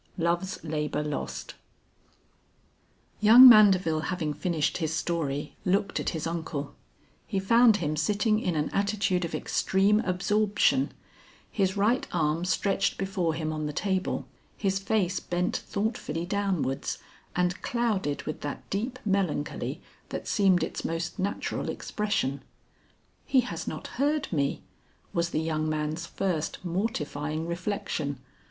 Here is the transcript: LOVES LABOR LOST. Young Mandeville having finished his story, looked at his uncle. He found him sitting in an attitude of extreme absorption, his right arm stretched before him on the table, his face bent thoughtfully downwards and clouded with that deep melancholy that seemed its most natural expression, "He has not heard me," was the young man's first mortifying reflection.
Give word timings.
LOVES 0.17 0.63
LABOR 0.63 1.03
LOST. 1.03 1.53
Young 3.19 3.47
Mandeville 3.47 3.99
having 4.09 4.33
finished 4.33 4.77
his 4.77 4.91
story, 4.95 5.55
looked 5.63 5.99
at 5.99 6.09
his 6.09 6.25
uncle. 6.25 6.73
He 7.27 7.39
found 7.39 7.77
him 7.77 7.95
sitting 7.95 8.39
in 8.39 8.55
an 8.55 8.71
attitude 8.71 9.23
of 9.25 9.35
extreme 9.35 9.99
absorption, 9.99 10.91
his 11.51 11.77
right 11.77 12.07
arm 12.11 12.45
stretched 12.45 12.97
before 12.97 13.35
him 13.35 13.53
on 13.53 13.67
the 13.67 13.73
table, 13.73 14.27
his 14.57 14.79
face 14.79 15.19
bent 15.19 15.57
thoughtfully 15.57 16.25
downwards 16.25 16.97
and 17.35 17.61
clouded 17.61 18.23
with 18.23 18.41
that 18.41 18.67
deep 18.71 18.97
melancholy 19.05 19.83
that 20.09 20.27
seemed 20.27 20.63
its 20.63 20.83
most 20.83 21.19
natural 21.19 21.69
expression, 21.69 22.41
"He 23.27 23.41
has 23.41 23.67
not 23.67 23.85
heard 23.85 24.33
me," 24.33 24.63
was 25.13 25.29
the 25.29 25.39
young 25.41 25.69
man's 25.69 26.07
first 26.07 26.57
mortifying 26.65 27.45
reflection. 27.45 28.19